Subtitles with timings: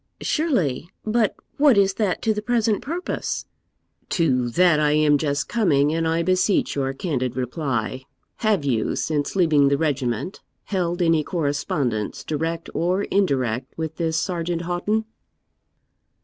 [0.19, 3.45] 'Surely; but what is that to the present purpose?'
[4.09, 8.05] 'To that I am just coming, and I beseech your candid reply.
[8.37, 14.63] Have you, since leaving the regiment, held any correspondence, direct or indirect, with this Sergeant
[14.63, 15.05] Houghton?'